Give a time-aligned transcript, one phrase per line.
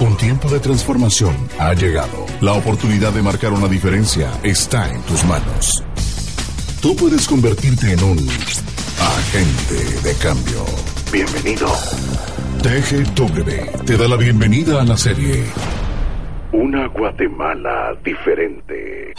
[0.00, 2.26] Un tiempo de transformación ha llegado.
[2.40, 5.84] La oportunidad de marcar una diferencia está en tus manos.
[6.80, 8.18] Tú puedes convertirte en un
[8.98, 10.64] agente de cambio.
[11.12, 11.68] Bienvenido.
[12.62, 15.44] TGW te da la bienvenida a la serie
[16.52, 19.12] Una Guatemala diferente.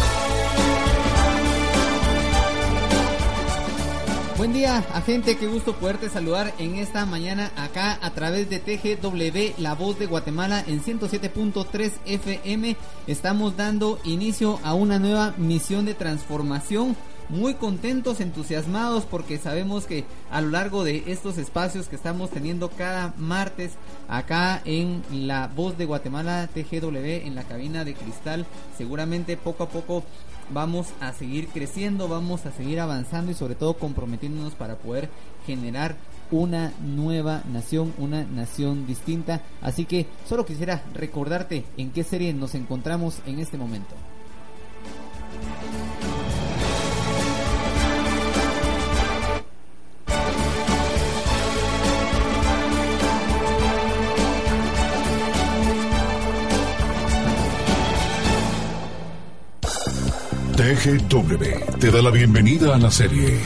[4.43, 9.61] Buen día, agente, qué gusto poderte saludar en esta mañana acá a través de TGW,
[9.61, 12.75] La Voz de Guatemala en 107.3 FM.
[13.07, 16.97] Estamos dando inicio a una nueva misión de transformación.
[17.29, 22.67] Muy contentos, entusiasmados porque sabemos que a lo largo de estos espacios que estamos teniendo
[22.67, 23.71] cada martes
[24.09, 28.45] acá en La Voz de Guatemala TGW en la cabina de cristal,
[28.77, 30.03] seguramente poco a poco
[30.51, 35.09] vamos a seguir creciendo, vamos a seguir avanzando y sobre todo comprometiéndonos para poder
[35.45, 35.95] generar
[36.31, 39.41] una nueva nación, una nación distinta.
[39.61, 43.95] Así que solo quisiera recordarte en qué serie nos encontramos en este momento.
[60.73, 63.37] TGW te da la bienvenida a la serie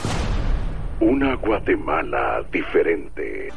[1.02, 3.50] Una Guatemala diferente.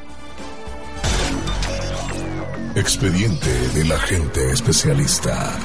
[2.75, 5.57] Expediente del agente especialista.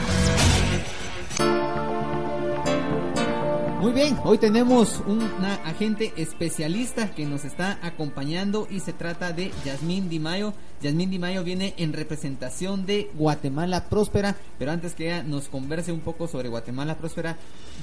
[3.85, 9.51] Muy bien, hoy tenemos una agente especialista que nos está acompañando y se trata de
[9.63, 10.53] Yasmín Di Mayo.
[10.81, 15.91] Yasmín Di Mayo viene en representación de Guatemala Próspera, pero antes que ella nos converse
[15.91, 17.37] un poco sobre Guatemala Próspera,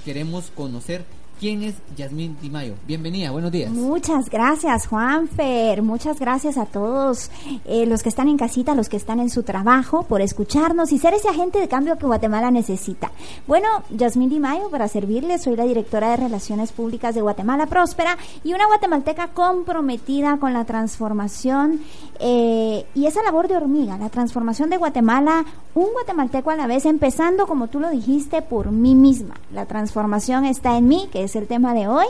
[0.05, 1.05] queremos conocer
[1.41, 2.75] ¿Quién es Yasmín Mayo?
[2.87, 3.71] Bienvenida, buenos días.
[3.71, 5.83] Muchas gracias, Juanfer.
[5.83, 7.31] Muchas gracias a todos
[7.65, 10.99] eh, los que están en casita, los que están en su trabajo, por escucharnos y
[10.99, 13.11] ser ese agente de cambio que Guatemala necesita.
[13.47, 18.55] Bueno, Yasmín Mayo, para servirles, soy la directora de Relaciones Públicas de Guatemala Próspera y
[18.55, 21.81] una guatemalteca comprometida con la transformación
[22.21, 25.45] eh, y esa labor de hormiga, la transformación de Guatemala,
[25.75, 29.35] un guatemalteco a la vez, empezando, como tú lo dijiste, por mí misma.
[29.53, 32.07] La transformación está en mí, que es el tema de hoy.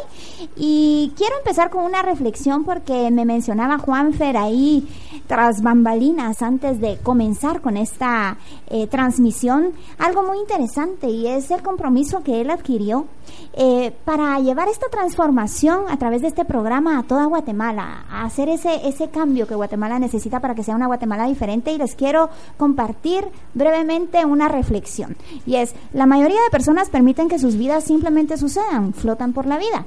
[0.57, 4.89] Y quiero empezar con una reflexión porque me mencionaba Juanfer ahí
[5.27, 8.37] tras bambalinas antes de comenzar con esta
[8.69, 13.07] eh, transmisión algo muy interesante y es el compromiso que él adquirió
[13.55, 18.49] eh, para llevar esta transformación a través de este programa a toda Guatemala, a hacer
[18.49, 21.73] ese, ese cambio que Guatemala necesita para que sea una Guatemala diferente.
[21.73, 25.17] Y les quiero compartir brevemente una reflexión.
[25.47, 29.59] Y es, la mayoría de personas permiten que sus vidas simplemente sucedan, flotan por la
[29.59, 29.85] vida,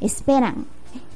[0.00, 0.66] esperan,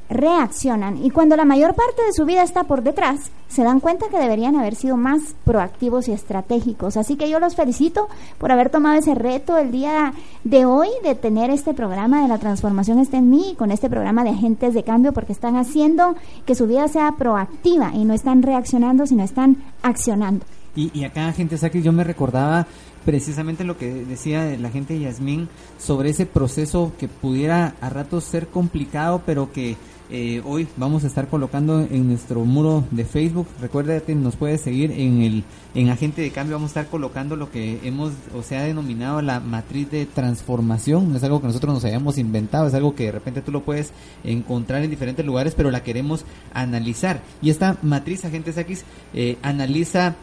[0.09, 4.07] reaccionan y cuando la mayor parte de su vida está por detrás, se dan cuenta
[4.09, 6.97] que deberían haber sido más proactivos y estratégicos.
[6.97, 8.09] Así que yo los felicito
[8.39, 10.13] por haber tomado ese reto el día
[10.45, 14.25] de hoy de tener este programa de la transformación está en mí con este programa
[14.25, 18.43] de agentes de cambio porque están haciendo que su vida sea proactiva y no están
[18.43, 20.45] reaccionando, sino están accionando.
[20.75, 22.67] Y, y acá, gente, que yo me recordaba
[23.07, 28.49] precisamente lo que decía la gente Yasmín sobre ese proceso que pudiera a ratos ser
[28.49, 29.77] complicado, pero que
[30.11, 33.47] eh, hoy vamos a estar colocando en nuestro muro de Facebook.
[33.61, 35.45] Recuérdate, nos puedes seguir en el
[35.75, 36.57] en Agente de Cambio.
[36.57, 41.11] Vamos a estar colocando lo que hemos o se ha denominado la matriz de transformación.
[41.11, 43.65] No es algo que nosotros nos hayamos inventado, es algo que de repente tú lo
[43.65, 43.93] puedes
[44.25, 47.21] encontrar en diferentes lugares, pero la queremos analizar.
[47.41, 48.85] Y esta matriz Agentes X
[49.15, 50.17] eh, analiza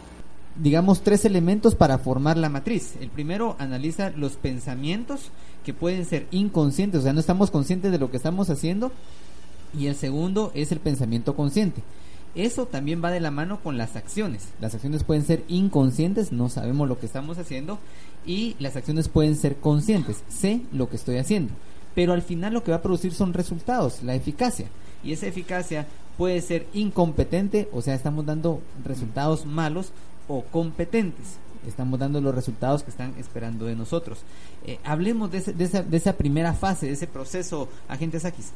[0.56, 2.94] digamos tres elementos para formar la matriz.
[3.02, 5.32] El primero analiza los pensamientos
[5.66, 8.92] que pueden ser inconscientes, o sea, no estamos conscientes de lo que estamos haciendo
[9.78, 11.82] y el segundo es el pensamiento consciente.
[12.36, 14.48] Eso también va de la mano con las acciones.
[14.60, 17.78] Las acciones pueden ser inconscientes, no sabemos lo que estamos haciendo,
[18.26, 21.54] y las acciones pueden ser conscientes, sé lo que estoy haciendo.
[21.94, 24.66] Pero al final lo que va a producir son resultados, la eficacia.
[25.04, 25.86] Y esa eficacia
[26.18, 29.92] puede ser incompetente, o sea, estamos dando resultados malos,
[30.28, 31.38] o competentes.
[31.68, 34.20] Estamos dando los resultados que están esperando de nosotros.
[34.66, 38.52] Eh, hablemos de, esa, de esa primera fase, de ese proceso, agentes Akis.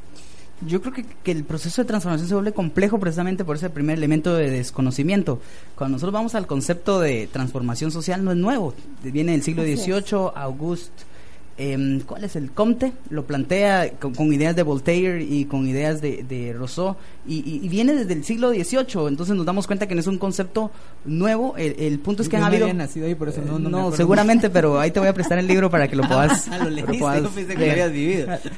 [0.66, 3.96] Yo creo que, que, el proceso de transformación se vuelve complejo precisamente por ese primer
[3.96, 5.40] elemento de desconocimiento.
[5.76, 10.32] Cuando nosotros vamos al concepto de transformación social no es nuevo, viene del siglo XVIII,
[10.34, 11.04] Auguste
[11.60, 12.92] Em, ¿cuál es el Comte?
[13.10, 16.94] Lo plantea con, ideas de Voltaire y con ideas de, Rousseau.
[17.26, 20.70] Y, viene desde el siglo XVIII, entonces nos damos cuenta que no es un concepto
[21.04, 22.72] nuevo, el, punto es que han habido...
[22.72, 25.68] nacido ahí, por eso no, no, seguramente, pero ahí te voy a prestar el libro
[25.68, 26.46] para que lo puedas...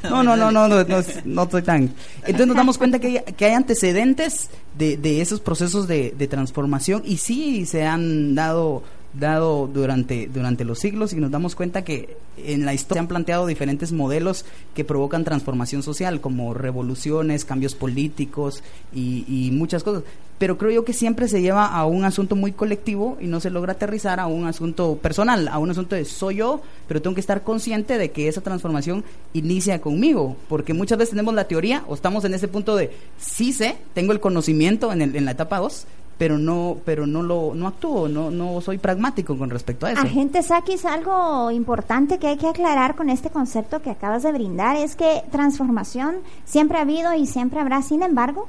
[0.03, 0.85] no, no, no, no, no,
[1.25, 1.91] no, estoy tan...
[2.27, 6.29] Entonces nos damos cuenta que hay, que hay antecedentes de, de esos procesos de, de
[6.29, 8.83] transformación y sí se han dado
[9.13, 13.09] dado durante, durante los siglos y nos damos cuenta que en la historia se han
[13.09, 18.63] planteado diferentes modelos que provocan transformación social, como revoluciones, cambios políticos
[18.93, 20.05] y, muchas cosas.
[20.39, 23.51] Pero creo yo que siempre se lleva a un asunto muy colectivo y no se
[23.51, 27.21] logra aterrizar a un asunto personal, a un asunto de soy yo, pero tengo que
[27.21, 29.05] estar consciente de que esa transformación
[29.35, 33.53] inicia conmigo, porque muchas veces tenemos la teoría o estamos en ese punto de sí
[33.53, 35.87] sé, tengo el conocimiento en, el, en la etapa 2,
[36.21, 40.03] pero no pero no lo no actúo, no no soy pragmático con respecto a eso.
[40.03, 44.77] Agente Sakis, algo importante que hay que aclarar con este concepto que acabas de brindar
[44.77, 48.49] es que transformación siempre ha habido y siempre habrá, sin embargo,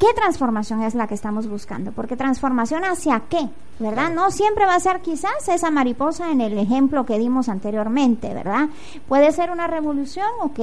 [0.00, 1.92] ¿Qué transformación es la que estamos buscando?
[1.92, 4.10] Porque transformación hacia qué, ¿verdad?
[4.10, 8.70] No siempre va a ser quizás esa mariposa en el ejemplo que dimos anteriormente, ¿verdad?
[9.06, 10.58] Puede ser una revolución, ok,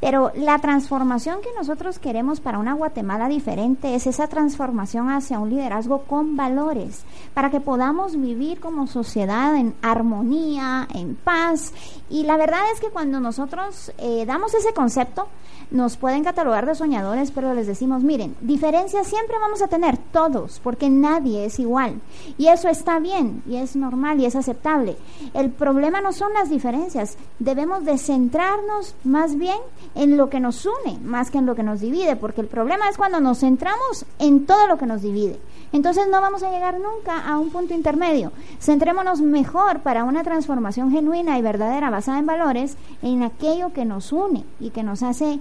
[0.00, 5.50] pero la transformación que nosotros queremos para una Guatemala diferente es esa transformación hacia un
[5.50, 11.74] liderazgo con valores, para que podamos vivir como sociedad en armonía, en paz.
[12.10, 15.28] Y la verdad es que cuando nosotros eh, damos ese concepto,
[15.70, 20.60] nos pueden catalogar de soñadores, pero les decimos, miren, diferencias siempre vamos a tener todos,
[20.62, 22.00] porque nadie es igual.
[22.38, 24.96] Y eso está bien, y es normal, y es aceptable.
[25.34, 29.58] El problema no son las diferencias, debemos de centrarnos más bien
[29.94, 32.88] en lo que nos une, más que en lo que nos divide, porque el problema
[32.88, 35.38] es cuando nos centramos en todo lo que nos divide.
[35.72, 38.32] Entonces no vamos a llegar nunca a un punto intermedio.
[38.58, 44.12] Centrémonos mejor para una transformación genuina y verdadera basada en valores en aquello que nos
[44.12, 45.40] une y que nos hace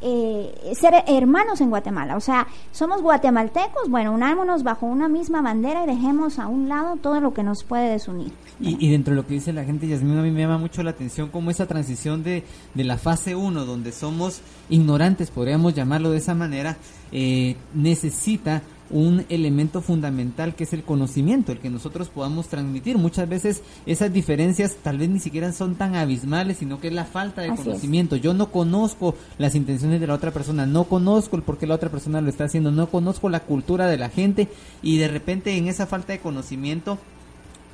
[0.00, 2.16] eh, ser hermanos en Guatemala.
[2.16, 6.96] O sea, somos guatemaltecos, bueno, unámonos bajo una misma bandera y dejemos a un lado
[6.96, 8.30] todo lo que nos puede desunir.
[8.60, 10.90] Y, dentro de lo que dice la gente, Yasmin, a mí me llama mucho la
[10.90, 12.44] atención cómo esa transición de,
[12.74, 16.76] de la fase 1, donde somos ignorantes, podríamos llamarlo de esa manera,
[17.10, 22.98] eh, necesita un elemento fundamental que es el conocimiento, el que nosotros podamos transmitir.
[22.98, 27.04] Muchas veces esas diferencias tal vez ni siquiera son tan abismales, sino que es la
[27.04, 28.16] falta de conocimiento.
[28.16, 31.74] Yo no conozco las intenciones de la otra persona, no conozco el por qué la
[31.74, 34.48] otra persona lo está haciendo, no conozco la cultura de la gente
[34.82, 36.98] y de repente en esa falta de conocimiento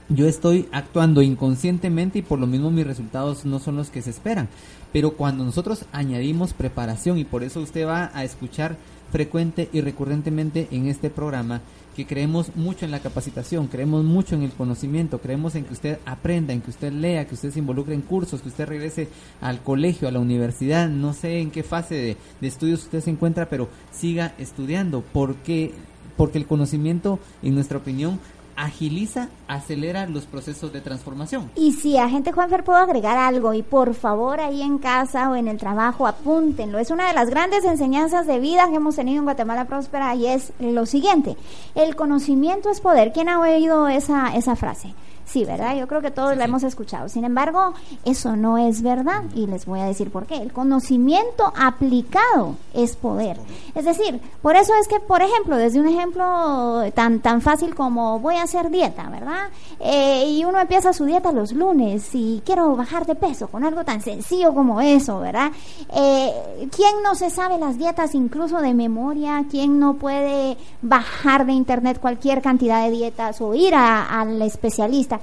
[0.09, 4.11] yo estoy actuando inconscientemente y por lo mismo mis resultados no son los que se
[4.11, 4.49] esperan.
[4.93, 8.77] Pero cuando nosotros añadimos preparación y por eso usted va a escuchar
[9.15, 11.61] frecuente y recurrentemente en este programa
[11.95, 15.99] que creemos mucho en la capacitación, creemos mucho en el conocimiento, creemos en que usted
[16.05, 19.07] aprenda, en que usted lea, que usted se involucre en cursos, que usted regrese
[19.41, 23.11] al colegio, a la universidad, no sé en qué fase de, de estudios usted se
[23.11, 25.71] encuentra, pero siga estudiando, porque
[26.17, 28.19] porque el conocimiento, en nuestra opinión,
[28.57, 31.51] agiliza, acelera los procesos de transformación.
[31.55, 35.49] Y si agente Juanfer puedo agregar algo y por favor ahí en casa o en
[35.49, 36.79] el trabajo apúntenlo.
[36.79, 40.27] Es una de las grandes enseñanzas de vida que hemos tenido en Guatemala Próspera y
[40.27, 41.37] es lo siguiente,
[41.75, 43.13] el conocimiento es poder.
[43.13, 44.95] ¿Quién ha oído esa, esa frase?
[45.25, 45.77] Sí, ¿verdad?
[45.77, 47.09] Yo creo que todos la hemos escuchado.
[47.09, 50.37] Sin embargo, eso no es verdad y les voy a decir por qué.
[50.37, 53.39] El conocimiento aplicado es poder.
[53.75, 58.19] Es decir, por eso es que, por ejemplo, desde un ejemplo tan, tan fácil como
[58.21, 59.49] voy a hacer dieta, ¿verdad?
[59.81, 63.85] Eh, y uno empieza su dieta los lunes y quiero bajar de peso con algo
[63.85, 65.51] tan sencillo como eso, ¿verdad?
[65.95, 69.45] Eh, ¿Quién no se sabe las dietas incluso de memoria?
[69.51, 75.14] ¿Quién no puede bajar de internet cualquier cantidad de dietas o ir al especialista?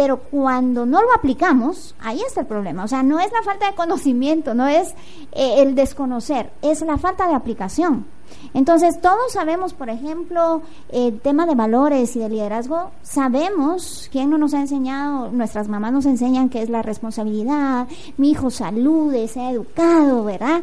[0.00, 2.84] Pero cuando no lo aplicamos, ahí está el problema.
[2.84, 4.94] O sea, no es la falta de conocimiento, no es
[5.32, 8.06] eh, el desconocer, es la falta de aplicación.
[8.54, 14.38] Entonces, todos sabemos, por ejemplo, el tema de valores y de liderazgo, sabemos, ¿quién no
[14.38, 15.30] nos ha enseñado?
[15.32, 20.62] Nuestras mamás nos enseñan que es la responsabilidad, mi hijo salude, sea educado, ¿verdad?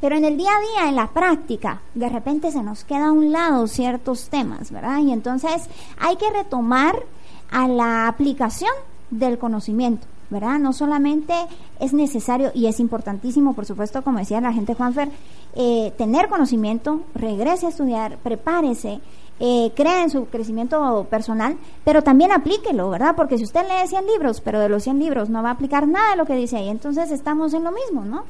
[0.00, 3.12] Pero en el día a día, en la práctica, de repente se nos queda a
[3.12, 5.00] un lado ciertos temas, ¿verdad?
[5.00, 6.96] Y entonces hay que retomar
[7.50, 8.72] a la aplicación
[9.10, 10.06] del conocimiento.
[10.28, 10.58] ¿verdad?
[10.58, 11.34] No solamente
[11.78, 15.08] es necesario y es importantísimo, por supuesto, como decía la gente Juanfer,
[15.54, 19.00] eh, tener conocimiento, regrese a estudiar, prepárese,
[19.38, 23.14] eh, crea en su crecimiento personal, pero también aplíquelo, ¿verdad?
[23.14, 25.86] Porque si usted lee 100 libros, pero de los 100 libros no va a aplicar
[25.86, 28.24] nada de lo que dice ahí, entonces estamos en lo mismo, ¿no?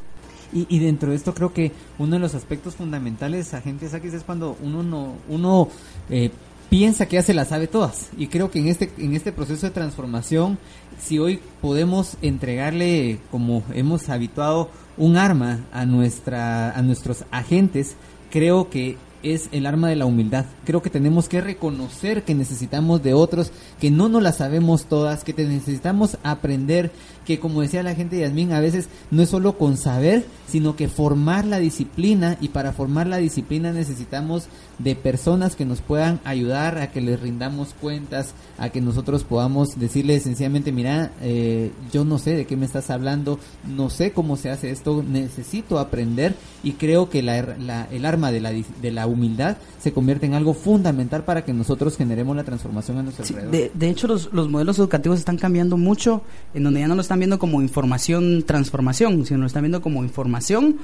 [0.52, 4.56] Y, dentro de esto creo que uno de los aspectos fundamentales, agentes aquí, es cuando
[4.62, 5.68] uno no, uno
[6.08, 6.30] eh,
[6.68, 8.10] piensa que ya se las sabe todas.
[8.16, 10.58] Y creo que en este, en este proceso de transformación,
[10.98, 17.96] si hoy podemos entregarle, como hemos habituado, un arma a nuestra, a nuestros agentes,
[18.30, 20.46] creo que es el arma de la humildad.
[20.64, 25.24] Creo que tenemos que reconocer que necesitamos de otros, que no nos las sabemos todas,
[25.24, 26.92] que necesitamos aprender,
[27.26, 30.76] que como decía la gente de Yasmín, a veces no es solo con saber, sino
[30.76, 36.20] que formar la disciplina y para formar la disciplina necesitamos de personas que nos puedan
[36.24, 42.04] ayudar a que les rindamos cuentas, a que nosotros podamos decirle sencillamente, mira, eh, yo
[42.04, 46.34] no sé de qué me estás hablando, no sé cómo se hace esto, necesito aprender
[46.62, 50.54] y creo que la, el arma de la, de la humildad se convierte en algo
[50.54, 53.50] fundamental para que nosotros generemos la transformación a nuestro alrededor.
[53.50, 56.22] De, de, hecho, los, los modelos educativos están cambiando mucho,
[56.54, 60.02] en donde ya no lo están viendo como información, transformación, sino lo están viendo como
[60.02, 60.76] información,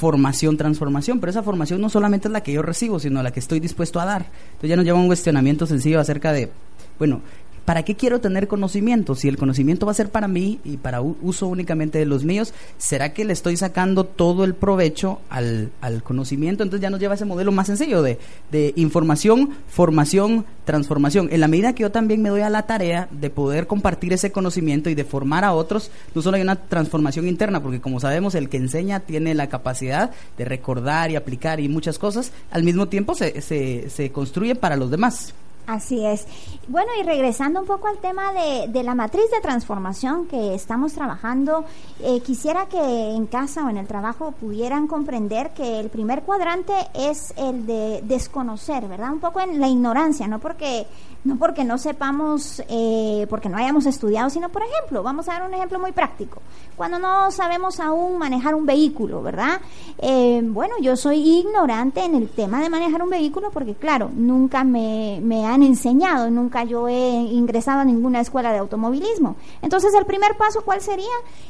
[0.00, 3.40] formación, transformación, pero esa formación no solamente es la que yo recibo, sino la que
[3.40, 4.26] estoy dispuesto a dar.
[4.52, 6.50] Entonces ya nos lleva un cuestionamiento sencillo acerca de,
[6.98, 7.20] bueno,
[7.64, 9.14] ¿Para qué quiero tener conocimiento?
[9.14, 12.52] Si el conocimiento va a ser para mí y para uso únicamente de los míos,
[12.78, 15.70] ¿será que le estoy sacando todo el provecho al,
[16.02, 16.62] conocimiento?
[16.62, 18.18] Entonces ya nos lleva ese modelo más sencillo de,
[18.50, 21.28] de información, formación, transformación.
[21.32, 24.32] En la medida que yo también me doy a la tarea de poder compartir ese
[24.32, 28.34] conocimiento y de formar a otros, no solo hay una transformación interna, porque como sabemos,
[28.34, 32.88] el que enseña tiene la capacidad de recordar y aplicar y muchas cosas, al mismo
[32.88, 35.34] tiempo se, se, se construye para los demás.
[35.66, 36.26] Así es.
[36.68, 40.92] Bueno, y regresando un poco al tema de, de la matriz de transformación que estamos
[40.92, 41.64] trabajando,
[42.00, 46.72] eh, quisiera que en casa o en el trabajo pudieran comprender que el primer cuadrante
[46.94, 49.12] es el de desconocer, ¿verdad?
[49.12, 50.86] Un poco en la ignorancia, no porque
[51.22, 55.42] no porque no sepamos, eh, porque no hayamos estudiado, sino por ejemplo, vamos a dar
[55.46, 56.40] un ejemplo muy práctico.
[56.76, 59.60] Cuando no sabemos aún manejar un vehículo, ¿verdad?
[59.98, 64.64] Eh, bueno, yo soy ignorante en el tema de manejar un vehículo porque, claro, nunca
[64.64, 69.36] me, me han enseñado, nunca yo he ingresado a ninguna escuela de automovilismo.
[69.60, 71.06] Entonces, el primer paso, ¿cuál sería?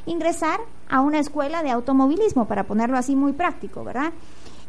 [0.06, 4.12] Ingresar a una escuela de automovilismo, para ponerlo así muy práctico, ¿verdad?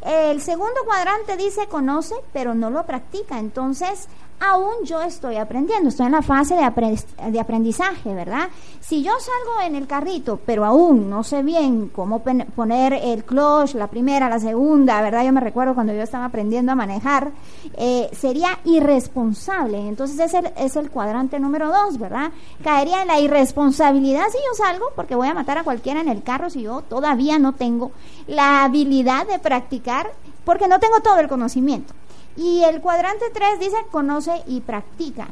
[0.02, 3.38] El segundo cuadrante dice conoce, pero no lo practica.
[3.38, 4.08] Entonces,
[4.42, 6.64] aún yo estoy aprendiendo, estoy en la fase de,
[7.40, 8.48] aprendizaje, ¿verdad?
[8.80, 13.74] Si yo salgo en el carrito, pero aún no sé bien cómo poner el clutch,
[13.74, 15.24] la primera, la segunda, ¿verdad?
[15.24, 17.30] Yo me recuerdo cuando yo estaba aprendiendo a manejar,
[17.76, 19.78] eh, sería irresponsable.
[19.86, 22.32] Entonces ese es el cuadrante número dos, ¿verdad?
[22.64, 26.24] Caería en la irresponsabilidad si yo salgo, porque voy a matar a cualquiera en el
[26.24, 27.92] carro si yo todavía no tengo
[28.26, 30.10] la habilidad de practicar,
[30.44, 31.94] porque no tengo todo el conocimiento.
[32.36, 35.28] Y el cuadrante 3 dice conoce y practica.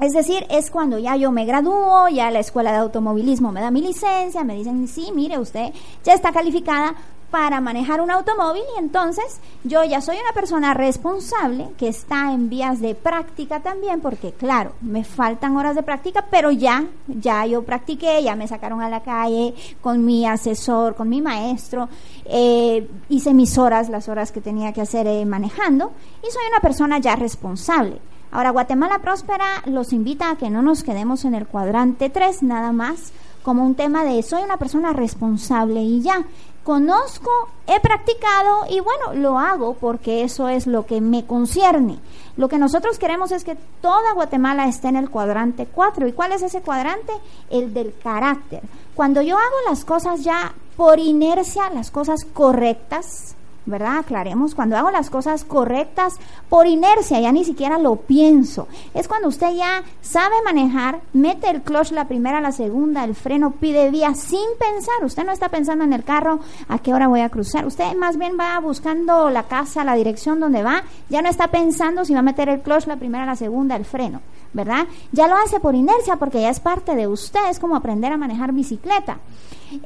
[0.00, 3.70] Es decir, es cuando ya yo me gradúo, ya la escuela de automovilismo me da
[3.70, 5.72] mi licencia, me dicen, sí, mire, usted
[6.02, 6.94] ya está calificada
[7.30, 12.48] para manejar un automóvil y entonces yo ya soy una persona responsable que está en
[12.48, 17.62] vías de práctica también porque claro, me faltan horas de práctica, pero ya, ya yo
[17.62, 21.88] practiqué, ya me sacaron a la calle con mi asesor, con mi maestro,
[22.24, 26.60] eh, hice mis horas, las horas que tenía que hacer eh, manejando y soy una
[26.60, 28.00] persona ya responsable.
[28.32, 32.70] Ahora, Guatemala Próspera los invita a que no nos quedemos en el cuadrante 3 nada
[32.70, 36.24] más como un tema de soy una persona responsable y ya,
[36.64, 37.30] conozco,
[37.66, 41.98] he practicado y bueno, lo hago porque eso es lo que me concierne.
[42.36, 46.08] Lo que nosotros queremos es que toda Guatemala esté en el cuadrante 4.
[46.08, 47.12] ¿Y cuál es ese cuadrante?
[47.50, 48.62] El del carácter.
[48.94, 53.34] Cuando yo hago las cosas ya por inercia, las cosas correctas,
[53.70, 53.98] ¿verdad?
[53.98, 58.68] Aclaremos, cuando hago las cosas correctas por inercia, ya ni siquiera lo pienso.
[58.94, 63.52] Es cuando usted ya sabe manejar, mete el clutch la primera, la segunda, el freno
[63.52, 65.04] pide vía sin pensar.
[65.04, 67.66] Usted no está pensando en el carro, a qué hora voy a cruzar.
[67.66, 72.04] Usted más bien va buscando la casa, la dirección donde va, ya no está pensando
[72.04, 74.20] si va a meter el clutch la primera, la segunda, el freno,
[74.52, 74.86] ¿verdad?
[75.12, 78.16] Ya lo hace por inercia porque ya es parte de usted, es como aprender a
[78.16, 79.18] manejar bicicleta.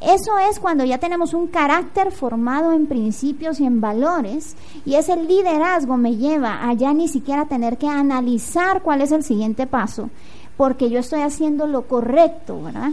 [0.00, 4.56] Eso es cuando ya tenemos un carácter formado en principios y en valores
[4.86, 9.22] y ese liderazgo me lleva a ya ni siquiera tener que analizar cuál es el
[9.22, 10.08] siguiente paso,
[10.56, 12.92] porque yo estoy haciendo lo correcto, ¿verdad?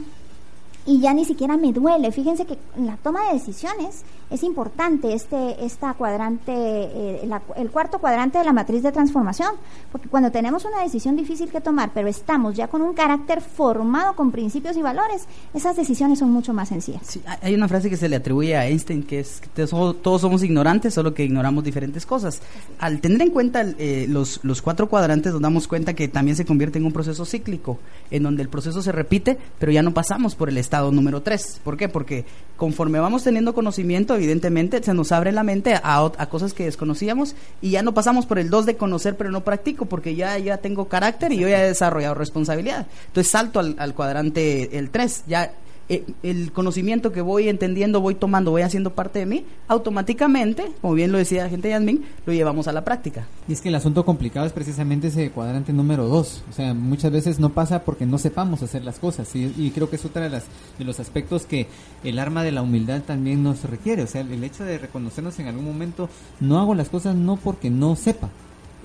[0.86, 2.12] Y ya ni siquiera me duele.
[2.12, 8.38] Fíjense que la toma de decisiones es importante este esta cuadrante, eh, el cuarto cuadrante
[8.38, 9.52] de la matriz de transformación,
[9.92, 14.16] porque cuando tenemos una decisión difícil que tomar, pero estamos ya con un carácter formado
[14.16, 17.20] con principios y valores, esas decisiones son mucho más sencillas.
[17.42, 20.94] hay una frase que se le atribuye a Einstein que es que todos somos ignorantes,
[20.94, 22.42] solo que ignoramos diferentes cosas.
[22.80, 26.46] Al tener en cuenta eh, los, los cuatro cuadrantes, nos damos cuenta que también se
[26.46, 30.36] convierte en un proceso cíclico, en donde el proceso se repite, pero ya no pasamos
[30.36, 31.60] por el estado número tres.
[31.64, 31.90] ¿Por qué?
[31.90, 32.26] Porque
[32.56, 37.72] conforme vamos teniendo conocimiento, evidentemente se nos abre la mente a, cosas que desconocíamos y
[37.72, 40.88] ya no pasamos por el 2 de conocer pero no practico porque ya, ya tengo
[40.88, 42.88] carácter y yo ya he desarrollado responsabilidad.
[43.08, 45.54] Entonces salto al, cuadrante el 3, ya
[45.90, 51.12] el conocimiento que voy entendiendo, voy tomando, voy haciendo parte de mí, automáticamente, como bien
[51.12, 53.28] lo decía la gente Yasmin, lo llevamos a la práctica.
[53.48, 56.44] Y es que el asunto complicado es precisamente ese cuadrante número dos.
[56.50, 59.36] O sea, muchas veces no pasa porque no sepamos hacer las cosas.
[59.36, 60.46] Y, y creo que es otra de, las,
[60.78, 61.68] de los aspectos que
[62.04, 64.04] el arma de la humildad también nos requiere.
[64.04, 66.10] O sea, el hecho de reconocernos en algún momento,
[66.40, 68.30] no hago las cosas no porque no sepa,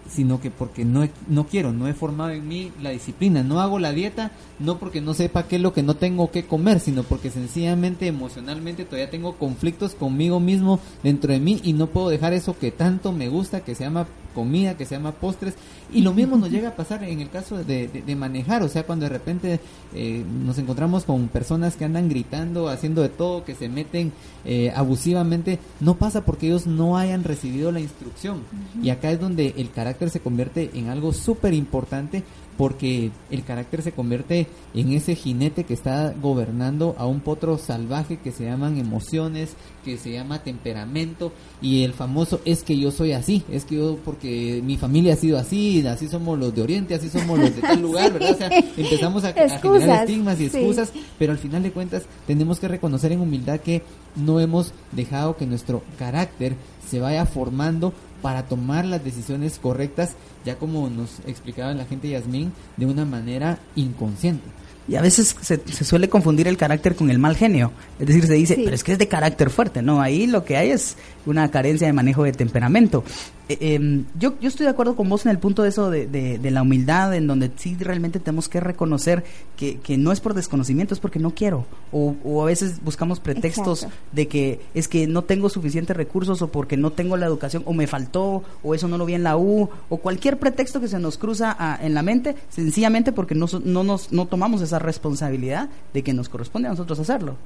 [0.08, 3.78] sino que porque no, no quiero, no he formado en mí la disciplina, no hago
[3.78, 7.02] la dieta, no porque no sepa qué es lo que no tengo que comer, sino
[7.02, 12.32] porque sencillamente emocionalmente todavía tengo conflictos conmigo mismo dentro de mí y no puedo dejar
[12.32, 15.54] eso que tanto me gusta, que se llama comida, que se llama postres,
[15.90, 18.84] y lo mismo nos llega a pasar en el caso de, de, manejar, o sea,
[18.84, 19.60] cuando de repente
[19.94, 24.12] eh, nos encontramos con personas que andan gritando, haciendo de todo, que se meten
[24.44, 28.42] eh, abusivamente, no pasa porque ellos no hayan recibido la instrucción.
[28.82, 32.22] Y acá es donde el carácter se convierte en algo súper importante
[32.56, 38.18] porque el carácter se convierte en ese jinete que está gobernando a un potro salvaje
[38.18, 43.12] que se llaman emociones, que se llama temperamento y el famoso es que yo soy
[43.12, 46.94] así, es que yo porque mi familia ha sido así, así somos los de Oriente,
[46.94, 48.32] así somos los de tal lugar, ¿verdad?
[48.32, 52.68] O sea, empezamos a, generar estigmas y excusas, pero al final de cuentas tenemos que
[52.68, 53.82] reconocer en humildad que
[54.16, 56.56] no hemos dejado que nuestro carácter
[56.88, 57.92] se vaya formando
[58.26, 63.60] para tomar las decisiones correctas, ya como nos explicaba la gente Yasmín, de una manera
[63.76, 64.42] inconsciente.
[64.88, 67.70] Y a veces se, suele confundir el carácter con el mal genio.
[68.00, 69.80] Es decir, se dice, pero es que es de carácter fuerte.
[69.80, 73.04] No, ahí lo que hay es una carencia de manejo de temperamento.
[73.48, 76.06] Eh, em, yo, yo estoy de acuerdo con vos en el punto de eso de,
[76.06, 79.24] de, la humildad, en donde sí realmente tenemos que reconocer
[79.56, 81.64] que, que, no es por desconocimiento, es porque no quiero.
[81.92, 86.48] O, o a veces buscamos pretextos de que es que no tengo suficientes recursos o
[86.48, 89.36] porque no tengo la educación o me faltó o eso no lo vi en la
[89.36, 93.46] U o cualquier pretexto que se nos cruza a, en la mente, sencillamente porque no,
[93.64, 97.36] no, nos, no tomamos esa responsabilidad de que nos corresponde a nosotros hacerlo.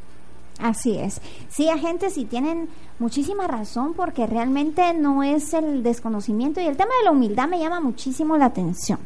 [0.63, 1.21] Así es.
[1.49, 2.69] Sí, agentes, sí tienen
[2.99, 7.59] muchísima razón porque realmente no es el desconocimiento y el tema de la humildad me
[7.59, 8.99] llama muchísimo la atención.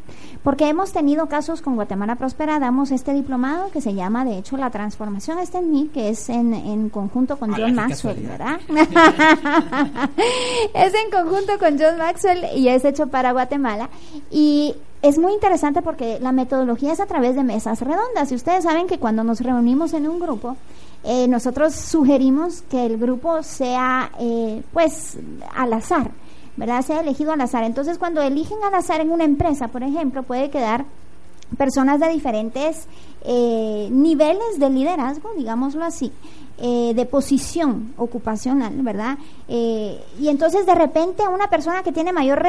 [0.43, 4.57] Porque hemos tenido casos con Guatemala Próspera, damos este diplomado que se llama, de hecho,
[4.57, 8.59] La Transformación está en mí, que es en, en conjunto con John Maxwell, ¿verdad?
[10.73, 13.89] es en conjunto con John Maxwell y es hecho para Guatemala.
[14.29, 14.75] Y
[15.07, 18.31] es muy interesante porque la metodología es a través de mesas redondas.
[18.31, 20.57] Y ustedes saben que cuando nos reunimos en un grupo,
[21.03, 25.17] eh, nosotros sugerimos que el grupo sea, eh, pues,
[25.55, 26.09] al azar,
[26.57, 26.81] ¿verdad?
[26.81, 27.63] Sea elegido al azar.
[27.63, 30.85] Entonces, cuando eligen al azar en una empresa, por ejemplo, puede quedar
[31.55, 32.87] personas de diferentes
[33.21, 36.11] eh, niveles de liderazgo, digámoslo así.
[36.57, 39.17] Eh, de posición ocupacional, ¿verdad?
[39.49, 42.41] Eh, y entonces de repente una persona que tiene mayor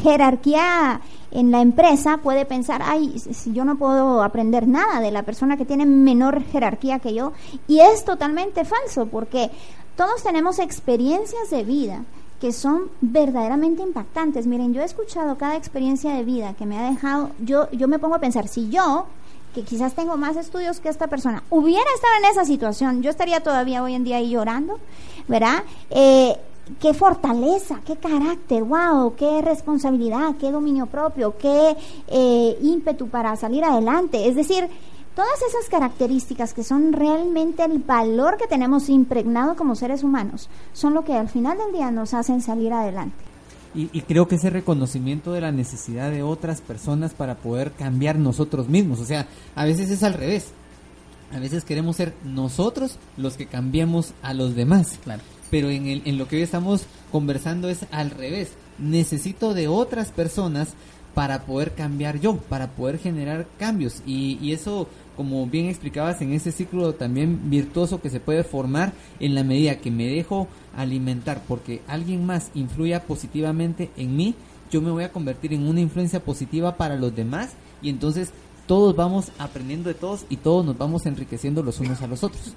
[0.00, 1.00] jerarquía
[1.32, 5.56] en la empresa puede pensar, ay, si yo no puedo aprender nada de la persona
[5.56, 7.32] que tiene menor jerarquía que yo.
[7.66, 9.50] Y es totalmente falso, porque
[9.96, 12.04] todos tenemos experiencias de vida
[12.40, 14.46] que son verdaderamente impactantes.
[14.46, 17.98] Miren, yo he escuchado cada experiencia de vida que me ha dejado, yo, yo me
[17.98, 19.06] pongo a pensar, si yo
[19.54, 23.40] que quizás tengo más estudios que esta persona, hubiera estado en esa situación, yo estaría
[23.40, 24.78] todavía hoy en día ahí llorando,
[25.28, 25.62] ¿verdad?
[25.90, 26.36] Eh,
[26.80, 31.76] qué fortaleza, qué carácter, wow, qué responsabilidad, qué dominio propio, qué
[32.08, 34.28] eh, ímpetu para salir adelante.
[34.28, 34.68] Es decir,
[35.14, 40.94] todas esas características que son realmente el valor que tenemos impregnado como seres humanos, son
[40.94, 43.31] lo que al final del día nos hacen salir adelante.
[43.74, 48.68] Y, creo que ese reconocimiento de la necesidad de otras personas para poder cambiar nosotros
[48.68, 49.00] mismos.
[49.00, 50.48] O sea, a veces es al revés.
[51.32, 54.98] A veces queremos ser nosotros los que cambiemos a los demás.
[55.02, 55.22] Claro.
[55.50, 58.50] Pero en, el, en lo que hoy estamos conversando es al revés.
[58.78, 60.74] Necesito de otras personas
[61.14, 64.02] para poder cambiar yo, para poder generar cambios.
[64.06, 69.34] Y, eso como bien explicabas, en ese ciclo también virtuoso que se puede formar en
[69.34, 74.34] la medida que me dejo alimentar porque alguien más influya positivamente en mí,
[74.70, 77.50] yo me voy a convertir en una influencia positiva para los demás
[77.82, 78.32] y entonces
[78.66, 82.54] todos vamos aprendiendo de todos y todos nos vamos enriqueciendo los unos a los otros.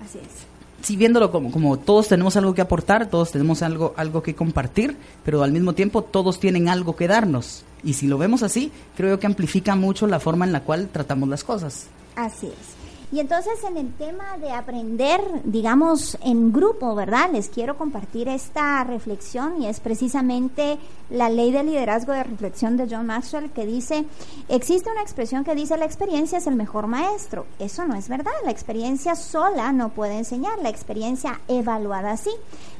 [0.00, 0.57] Así es.
[0.82, 4.96] Sí, viéndolo como, como todos tenemos algo que aportar, todos tenemos algo, algo que compartir,
[5.24, 7.64] pero al mismo tiempo todos tienen algo que darnos.
[7.82, 11.28] Y si lo vemos así, creo que amplifica mucho la forma en la cual tratamos
[11.28, 11.86] las cosas.
[12.16, 12.77] Así es.
[13.10, 17.30] Y entonces en el tema de aprender, digamos, en grupo, ¿verdad?
[17.32, 22.86] Les quiero compartir esta reflexión y es precisamente la ley de liderazgo de reflexión de
[22.90, 24.04] John Maxwell que dice,
[24.50, 27.46] existe una expresión que dice la experiencia es el mejor maestro.
[27.58, 32.30] Eso no es verdad, la experiencia sola no puede enseñar, la experiencia evaluada sí.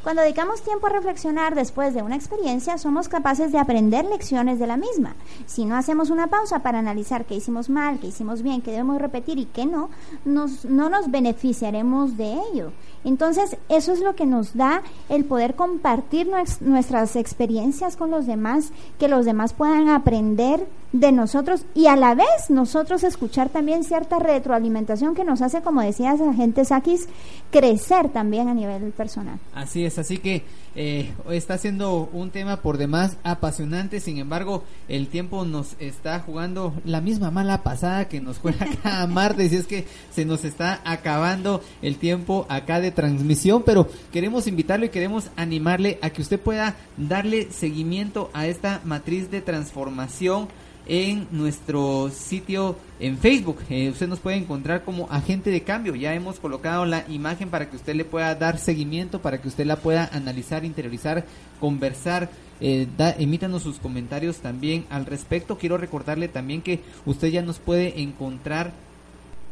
[0.02, 4.66] Cuando dedicamos tiempo a reflexionar después de una experiencia, somos capaces de aprender lecciones de
[4.66, 5.14] la misma.
[5.46, 9.00] Si no hacemos una pausa para analizar qué hicimos mal, qué hicimos bien, qué debemos
[9.00, 9.90] repetir y qué no,
[10.24, 12.72] nos, no nos beneficiaremos de ello.
[13.04, 16.28] Entonces, eso es lo que nos da el poder compartir
[16.61, 22.14] nuestras experiencias con los demás, que los demás puedan aprender de nosotros y a la
[22.14, 27.09] vez nosotros escuchar también cierta retroalimentación que nos hace, como decía esa gente Sakis,
[27.51, 29.38] crecer también a nivel personal.
[29.55, 35.09] Así es, así que eh, está siendo un tema por demás apasionante, sin embargo el
[35.09, 39.66] tiempo nos está jugando la misma mala pasada que nos juega cada martes y es
[39.66, 45.31] que se nos está acabando el tiempo acá de transmisión, pero queremos invitarlo y queremos
[45.37, 50.48] animarle a que usted pueda darle seguimiento a esta matriz de transformación
[50.88, 53.59] en nuestro sitio en Facebook.
[53.68, 55.94] Eh, usted nos puede encontrar como agente de cambio.
[55.94, 59.66] Ya hemos colocado la imagen para que usted le pueda dar seguimiento, para que usted
[59.66, 61.24] la pueda analizar, interiorizar,
[61.61, 62.31] conversar.
[62.61, 65.59] Eh, emítanos sus comentarios también al respecto.
[65.59, 68.72] Quiero recordarle también que usted ya nos puede encontrar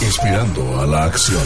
[0.00, 1.42] Inspirando a la acción.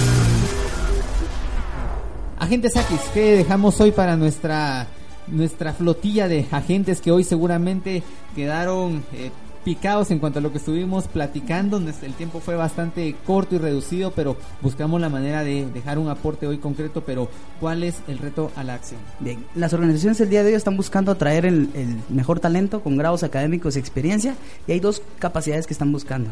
[2.38, 4.86] Agentes Akis, ¿qué dejamos hoy para nuestra
[5.26, 8.02] nuestra flotilla de agentes que hoy seguramente
[8.34, 9.30] quedaron eh,
[9.64, 11.78] picados en cuanto a lo que estuvimos platicando.
[11.78, 16.46] El tiempo fue bastante corto y reducido, pero buscamos la manera de dejar un aporte
[16.46, 17.02] hoy concreto.
[17.04, 17.28] Pero,
[17.60, 19.00] ¿cuál es el reto a la acción?
[19.20, 21.68] Bien, las organizaciones el día de hoy están buscando atraer el,
[22.08, 24.34] mejor talento con grados académicos y experiencia,
[24.66, 26.30] y hay dos capacidades que están buscando.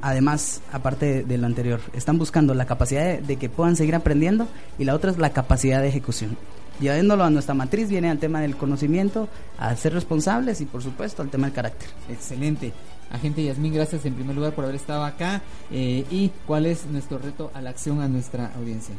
[0.00, 4.46] Además, aparte de, lo anterior, están buscando la capacidad de que puedan seguir aprendiendo
[4.78, 6.36] y la otra es la capacidad de ejecución
[6.80, 11.22] llevándolo a nuestra matriz viene al tema del conocimiento, a ser responsables y por supuesto
[11.22, 11.88] al tema del carácter.
[12.08, 12.72] Excelente.
[13.10, 15.42] Agente Yasmín, gracias en primer lugar por haber estado acá.
[15.70, 18.94] Eh, ¿Y cuál es nuestro reto a la acción a nuestra audiencia?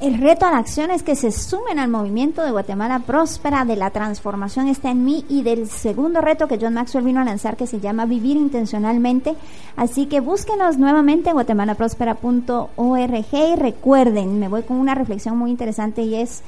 [0.00, 3.74] El reto a la acción es que se sumen al movimiento de Guatemala Próspera, de
[3.74, 7.56] la transformación está en mí y del segundo reto que John Maxwell vino a lanzar
[7.56, 9.34] que se llama Vivir Intencionalmente.
[9.74, 16.02] Así que búsquenos nuevamente en guatemalaprospera.org y recuerden, me voy con una reflexión muy interesante
[16.02, 16.42] y es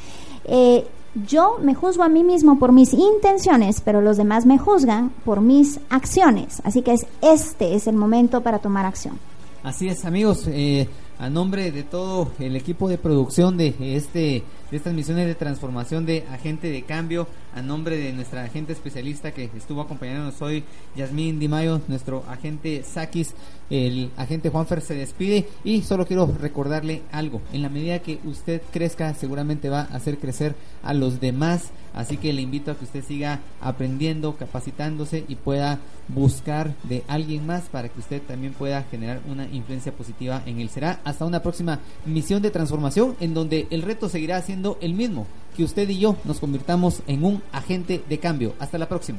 [0.44, 0.86] eh,
[1.26, 5.40] yo me juzgo a mí mismo por mis intenciones, pero los demás me juzgan por
[5.40, 6.62] mis acciones.
[6.62, 9.18] Así que es, este es el momento para tomar acción.
[9.64, 10.44] Así es, amigos.
[10.46, 10.88] Eh,
[11.20, 16.06] a nombre de todo el equipo de producción de este de estas misiones de transformación
[16.06, 20.64] de agente de cambio, a nombre de nuestra agente especialista que estuvo acompañándonos hoy,
[20.96, 23.34] Yasmín Di Mayo, nuestro agente Sakis,
[23.70, 28.62] el agente Juanfer se despide y solo quiero recordarle algo, en la medida que usted
[28.72, 32.84] crezca seguramente va a hacer crecer a los demás, así que le invito a que
[32.84, 38.82] usted siga aprendiendo, capacitándose y pueda buscar de alguien más para que usted también pueda
[38.84, 40.68] generar una influencia positiva en él.
[40.68, 45.26] Será hasta una próxima misión de transformación en donde el reto seguirá siendo el mismo,
[45.56, 48.54] que usted y yo nos convirtamos en un agente de cambio.
[48.58, 49.18] Hasta la próxima.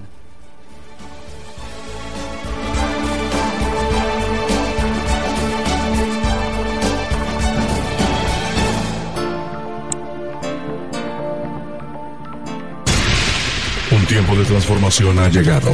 [13.92, 15.70] Un tiempo de transformación ha llegado.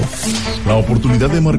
[0.65, 1.57] La oportunidad de marcar